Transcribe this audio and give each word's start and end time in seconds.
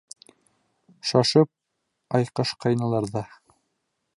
Шашып 1.09 1.51
айҡашҡайнылар 2.21 3.11
ҙа. 3.19 3.25